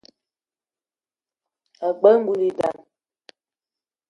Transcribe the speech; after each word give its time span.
Ag͡bela 1.87 2.19
ngoul 2.21 2.41
i 2.49 2.49
nda. 2.53 2.69